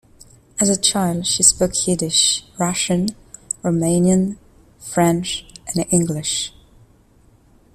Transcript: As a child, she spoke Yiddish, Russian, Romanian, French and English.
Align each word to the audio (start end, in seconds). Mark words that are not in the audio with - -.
As 0.59 0.67
a 0.67 0.81
child, 0.81 1.27
she 1.27 1.43
spoke 1.43 1.73
Yiddish, 1.87 2.43
Russian, 2.57 3.09
Romanian, 3.63 4.39
French 4.79 5.45
and 5.75 5.85
English. 5.93 6.51